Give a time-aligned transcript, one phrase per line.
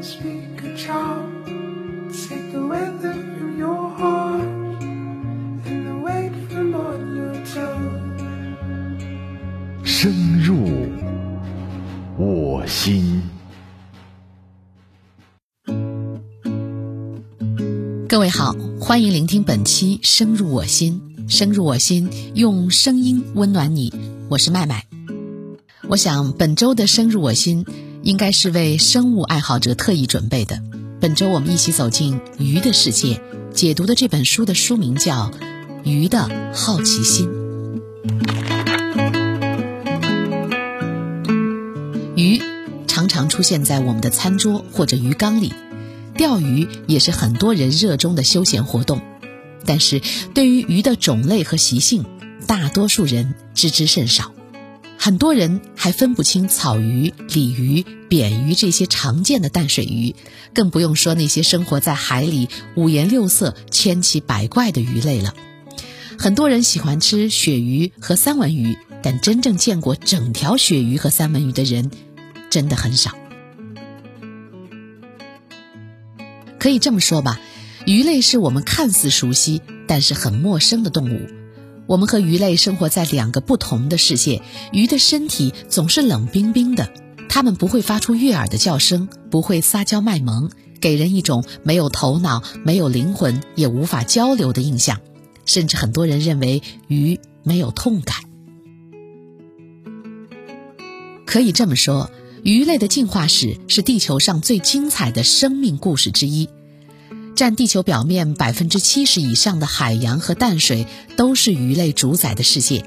[0.00, 1.44] can speak a charm.
[2.10, 4.40] Take the weather from your heart
[5.66, 8.00] and the weight from on your tongue.
[9.84, 10.56] 深入
[12.16, 13.22] 我心。
[18.08, 23.92] 各位好，欢迎聆听本期《深入我心》，深入我心，用声音温暖你。
[24.30, 24.86] 我是麦麦。
[25.88, 27.64] 我想本周的《深入我心》
[28.02, 30.62] 应该是为生物爱好者特意准备的。
[31.00, 33.20] 本周我们一起走进鱼的世界，
[33.52, 35.30] 解读的这本书的书名叫
[35.84, 37.28] 《鱼的好奇心》。
[42.16, 42.42] 鱼
[42.86, 45.52] 常常出现在我们的餐桌或者鱼缸里。
[46.16, 49.00] 钓鱼也是很多人热衷的休闲活动，
[49.64, 50.02] 但是
[50.34, 52.04] 对于鱼的种类和习性，
[52.46, 54.32] 大多数人知之甚少。
[55.02, 60.14] 很多人还分不清草鱼、鲤鱼、扁鱼这些常见的淡水鱼，
[60.52, 65.34] 更不用说那些生活在海里、五颜六色、千奇百怪的鱼类了。
[66.18, 71.90] 很多人喜欢吃鳕鱼和三文鱼，但真正见过整条鳕鱼和三文鱼的人，
[72.50, 73.16] 真的很少。
[76.58, 77.40] 可以这么说吧，
[77.86, 81.39] 鱼类是我们看似熟悉但是很陌生的动物。
[81.90, 84.42] 我们和鱼类生活在两个不同的世界。
[84.70, 86.92] 鱼的身体总是冷冰冰的，
[87.28, 95.00] 它们不会发出悦耳的叫声，不会撒娇卖萌，给人一种没有头脑、没有灵魂、也无法交流的印象。
[95.44, 98.18] 甚至很多人认为鱼没有痛感。
[101.26, 102.08] 可以这么说。
[102.44, 106.48] 鱼类的进化史是地球上最精彩的生命故事之一，
[107.40, 112.84] 占地球表面百分之七十以上的海洋和淡水都是鱼类主宰的世界。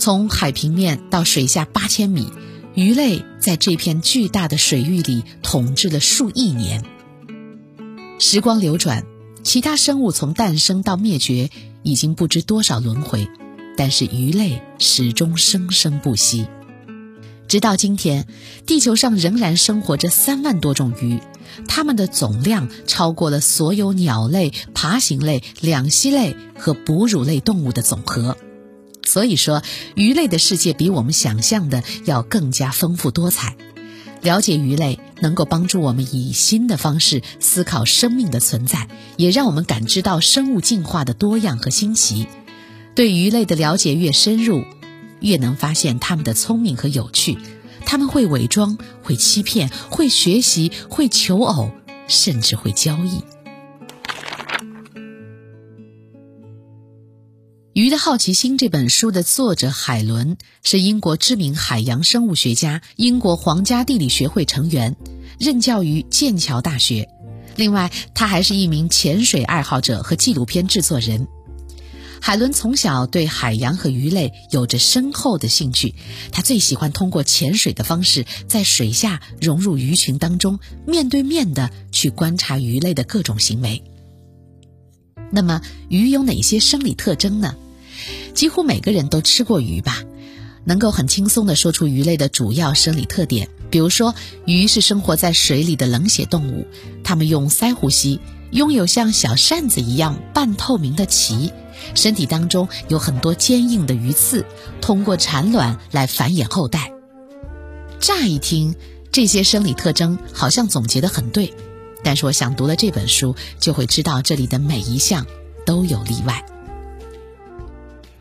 [0.00, 2.26] 从海平面到水下八千米，
[2.74, 6.84] 鱼类在这片巨大的水域里统治了数亿年。
[8.18, 9.04] 时光流转，
[9.44, 11.48] 其他生物从诞生到灭绝
[11.84, 13.28] 已经不知多少轮回，
[13.76, 16.48] 但是鱼类始终生生不息。
[17.46, 18.26] 直到今天，
[18.66, 21.20] 地球上仍然生活着三万多种鱼，
[21.66, 28.36] 它们的总量超过了所有鸟类、爬行类、两栖类和哺乳类动物的总和。
[29.04, 29.62] 所以说，
[29.94, 33.56] 鱼类的世界比我们想象的要更加丰富多彩。
[34.20, 42.26] 了解鱼类，能够帮助我们以新的方式思考生命的存在，也让我们感知到生物进化的多样和新奇。
[42.94, 44.64] 对鱼类的了解越深入。
[45.20, 47.38] 越能发现它们的聪明和有趣，
[47.88, 51.70] 他们会伪装，会欺骗，会学习，会求偶，
[52.06, 53.16] 甚至会交易。
[57.72, 64.94] 《鱼的好奇心》这本书的作者海伦是英国知名海洋生物学家，英国皇家地理学会成员，
[65.40, 67.08] 任教于剑桥大学。
[67.56, 71.26] 另外，他还是一名潜水爱好者和纪录片制作人。
[72.20, 75.94] 海伦从小对海洋和鱼类有着深厚的兴趣，
[76.32, 83.82] 他最喜欢通过潜水的方式，在水下融入鱼群当中，面对面的去观察鱼类的各种行为。
[85.30, 87.54] 那么，鱼有哪些生理特征呢？
[88.34, 90.02] 几乎每个人都吃过鱼吧，
[90.64, 93.48] 能够很轻松地说出鱼类的主要生理特点。
[93.70, 94.14] 比如说，
[94.46, 96.66] 鱼是生活在水里的冷血动物，
[97.04, 98.20] 它们用鳃呼吸，
[98.50, 101.52] 拥有像小扇子一样半透明的鳍。
[101.94, 104.44] 身体当中有很多坚硬的鱼刺，
[104.80, 106.92] 通过产卵来繁衍后代。
[108.00, 108.74] 乍一听，
[109.10, 111.52] 这些生理特征好像总结得很对，
[112.04, 115.26] 但是我想读了这本书，就会知道这里的每一项
[115.66, 116.44] 都有例外。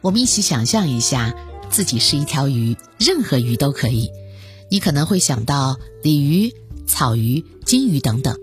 [0.00, 1.34] 我们一起想象一下，
[1.70, 4.10] 自己是一条鱼，任何鱼都可以。
[4.68, 6.54] 你可能会想到鲤鱼、
[6.86, 8.36] 草鱼、金鱼等等。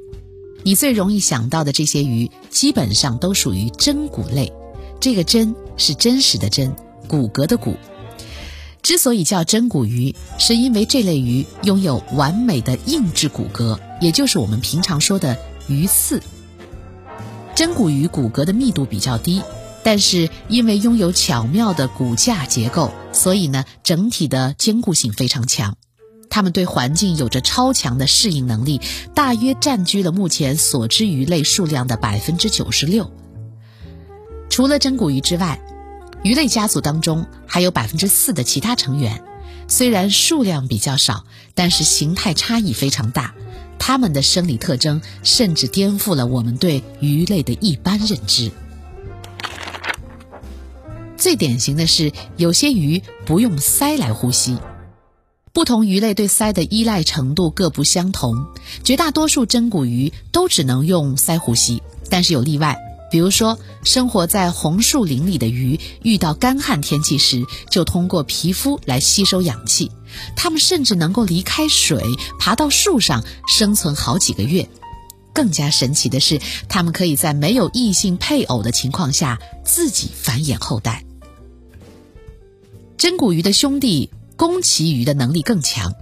[0.63, 4.51] 你最容易想到的这些鱼，基本上都属于真骨类。
[4.99, 6.75] 这个“真”是真实的“真”，
[7.07, 7.75] 骨骼的“骨”。
[8.81, 15.37] 之所以叫真骨鱼，是因为这类鱼拥有完美的硬质骨骼，也就是我们平常说的
[15.67, 16.21] 鱼刺。
[17.55, 19.41] 真骨鱼骨骼的密度比较低，
[19.83, 25.75] 但是因为拥有巧妙的骨架结构，所以呢，整体的坚固性非常强。
[26.29, 28.79] 它们对环境有着超强的适应能力，
[29.13, 33.11] 大约占据了目前所知鱼类数量的百分之九十六。
[34.59, 35.57] 除了真骨鱼之外，
[36.21, 39.23] 鱼类家族当中还有百分之四的其他成员，
[39.69, 41.23] 虽然数量比较少，
[41.55, 43.33] 但是形态差异非常大。
[43.79, 48.51] 它们的生理特征甚至颠覆了我们对鱼类的一般认知。
[51.15, 54.57] 最典型的是，有些鱼不用鳃来呼吸。
[55.53, 58.35] 不同鱼类对鳃的依赖程度各不相同，
[58.83, 62.77] 绝大多数真骨鱼都只能用鳃呼吸，但是有例外。
[63.11, 69.91] 比如说，生活在红树林里的鱼，遇到干旱天气时，就通过皮肤来吸收氧气。
[70.35, 72.03] 它们甚至能够离开水，
[72.39, 74.69] 爬到树上生存好几个月。
[75.33, 81.05] 更加神奇的是，它们可以在没有异性配偶的情况下自己繁衍后代。
[82.97, 85.93] 真骨鱼的兄弟弓鳍鱼的能力更强，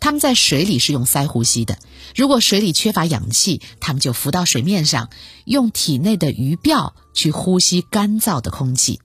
[0.00, 1.78] 它们在水里是用鳃呼吸的。
[2.14, 5.10] 如果水里缺乏氧气，它们就浮到水面上，
[5.44, 9.00] 用体内的鱼鳔去呼吸干燥的空气。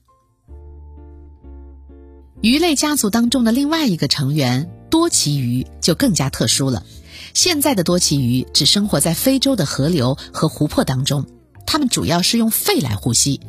[2.40, 6.84] 鱼类家族当中的另外一个成员多鳍鱼就更加特殊了。
[7.34, 11.24] 现在的多鳍鱼只生活在非洲的河流和湖泊当中，
[11.66, 13.40] 它们主要是用肺来呼吸，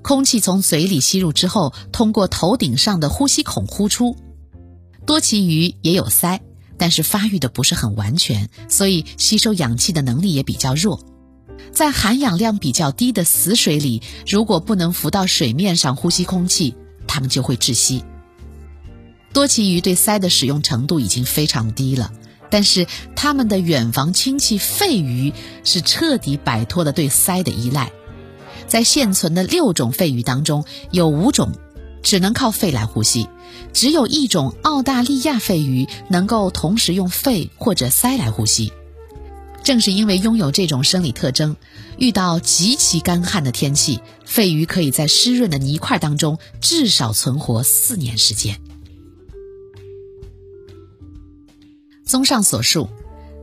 [0.00, 4.16] 空气从嘴里吸入之后，通过头顶上的呼吸孔呼出。
[5.04, 6.40] 多鳍鱼也有鳃，
[6.78, 11.00] 但是发育的不是很完全，所以吸收氧气的能力也比较弱。
[11.72, 16.74] 在含氧量比较低的死水里，如果不能浮到水面上呼吸空气，
[17.06, 18.04] 它们就会窒息。
[19.32, 22.12] 多鳍鱼对鳃的使用程度已经非常低了，
[22.50, 25.32] 但是它们的远房亲戚肺鱼
[25.64, 27.92] 是彻底摆脱了对鳃的依赖。
[28.66, 31.52] 在现存的六种肺鱼当中，有五种
[32.06, 33.28] 只能靠肺来呼吸，
[33.72, 38.72] 只有一种澳大利亚肺鱼能够同时用肺或者鳃来呼吸。
[39.64, 41.56] 正是因为拥有这种生理特征，
[41.98, 48.60] 遇到极其干旱的天气，肺鱼可以在湿润的泥块当中至少存活四年时间。
[52.04, 52.88] 综上所述，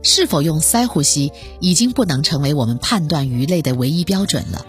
[0.02, 4.64] 是否用鳃呼吸已经不能成为我们判断鱼类的唯一标准了。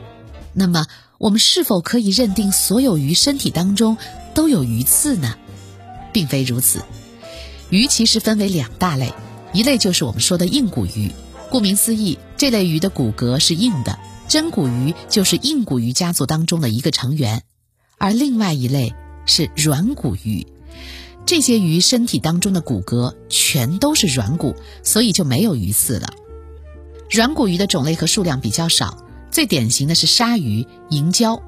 [0.52, 0.86] 那么，
[1.26, 3.98] 我们是否可以认定所有鱼身体当中
[4.36, 5.34] 都有鱼刺呢？
[6.14, 6.84] 并非如此。
[7.72, 9.12] 鱼其实分为两大类，
[9.52, 11.12] 一类就是我们说的硬骨鱼，
[11.50, 17.40] 顾名思义，这类鱼的骨骼是硬的，真骨鱼就是硬骨鱼家族当中的一个成员；
[17.98, 18.94] 而另外一类
[19.26, 20.46] 是软骨鱼。
[21.26, 26.14] 这些鱼身体当中的骨骼全都是软骨，所以就没有鱼刺了。
[27.10, 29.00] 软骨鱼的种类和数量比较少，
[29.36, 31.42] 最典型的是鲨鱼、银鲛。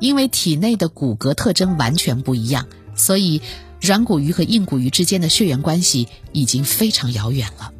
[0.00, 3.40] 因为体内的骨骼特征完全不一样，所以
[3.80, 7.72] 软骨鱼和硬骨鱼之间的血缘关系已经非常遥远了。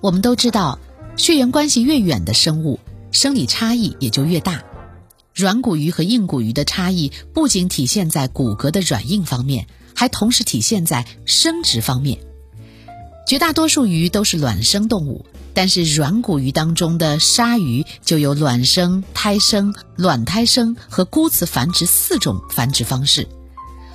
[0.00, 0.78] 我们都知道，
[1.16, 2.78] 血缘关系越远的生物，
[3.10, 4.62] 生理差异也就越大。
[5.34, 9.66] 软骨鱼和硬骨鱼的差异不仅体现在骨骼的软硬方面，
[9.96, 12.20] 还同时体现在生殖方面。
[13.26, 23.28] 绝大多数鱼都是卵生动物，但是软骨鱼当中的鲨鱼就有卵生、胎生、卵胎生和孤雌繁殖四种繁殖方式。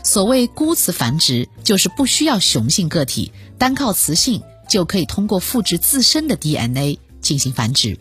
[0.04, 7.98] 所谓孤雌繁殖，就是不需要雄性个体，单靠雌性就可以通过复制自身的 DNA 进行繁殖。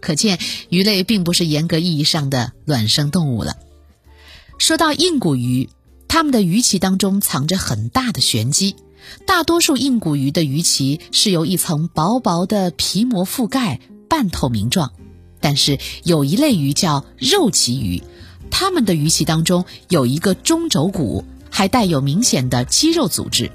[0.00, 0.38] 可见，
[0.68, 3.56] 鱼类并不是严格意义上的卵生动物了。
[4.58, 5.68] 说到硬骨鱼，
[6.08, 8.76] 它们的鱼鳍当中藏着很大的玄机。
[9.26, 14.92] 大多数硬骨鱼的鱼鳍是由一层薄薄的皮膜覆盖，半透明状。
[15.40, 18.02] 但是有一类鱼叫肉鳍鱼，
[18.50, 23.50] 它们的鱼鳍当中有一个中轴骨，还带有明显的肌肉组织。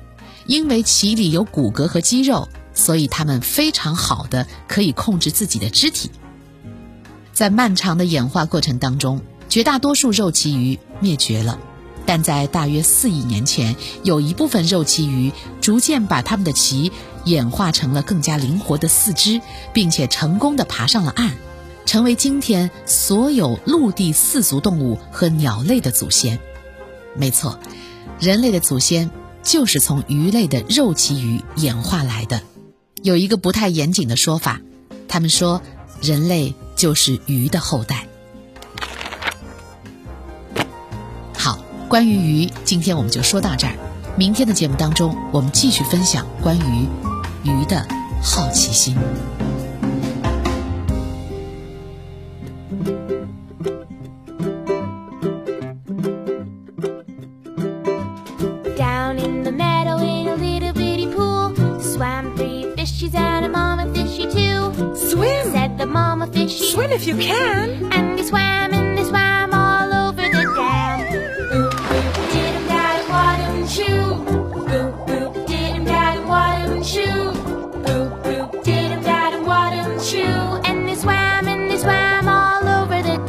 [0.46, 6.10] 因为鳍里有骨骼和肌肉，所以它们非常好的可以控制自己的肢体。
[7.34, 11.60] 在漫长的演化过程当中，绝大多数肉鳍鱼灭绝了，
[12.06, 16.91] 但在大约四亿年前，有一部分肉鳍鱼逐渐把它们的鳍
[17.25, 19.41] 演化成了更加灵活的四肢，
[19.74, 21.32] 并且成功的爬上了岸，
[21.86, 26.39] 成为今天所有陆地四足动物和鸟类的祖先。
[27.15, 27.60] 没错，
[28.20, 29.12] 人类的祖先
[29.44, 32.41] 就是从鱼类的肉鳍鱼演化来的。
[33.01, 34.62] 有一个不太严谨的说法，
[35.08, 35.62] 他们说
[36.01, 36.53] 人类。
[36.79, 38.08] 就是鱼的后代。
[41.89, 43.74] 关于鱼，今天我们就说到这儿。
[44.15, 46.88] 明天的节目当中，我们继续分享关于
[47.43, 47.84] 鱼的
[48.22, 48.96] 好奇心。
[66.69, 67.89] swim if you can.
[67.91, 68.59] And he swam
[73.69, 75.05] Boop boop.
[75.05, 75.49] Boop boop
[80.65, 83.19] and they swam and they swam all over the.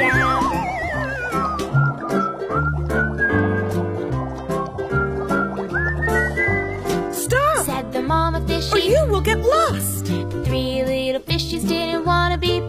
[7.12, 7.66] Stop!
[7.66, 8.72] Said the mama fish.
[8.72, 10.06] Or you will get lost.
[10.06, 12.59] Three little fishies didn't want to be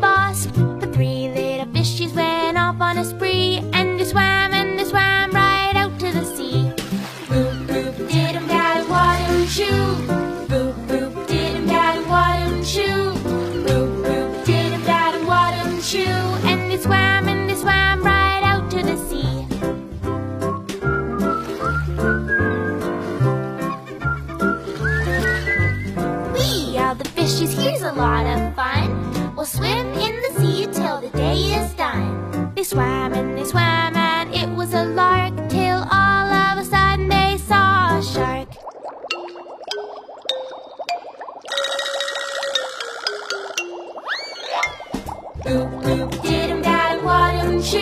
[45.43, 47.79] Boop boop, did him dad what him shoe?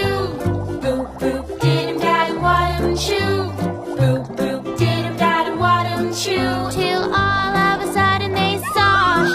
[0.82, 3.52] Boop boop, did him dad what him shoe?
[4.00, 6.72] Boop boop, did him dad what him shoe?
[6.72, 9.28] Till all of a sudden they saw a.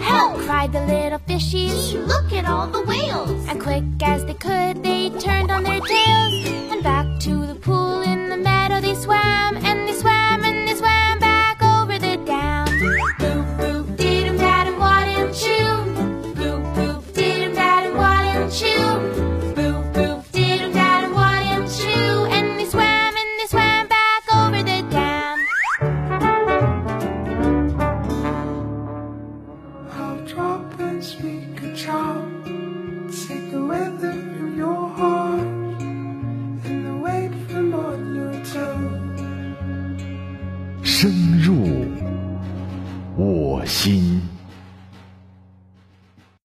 [0.00, 0.38] Help!
[0.38, 1.94] cried the little fishies.
[2.06, 3.46] Look at all the whales!
[3.48, 6.25] As quick as they could, they turned on their tails.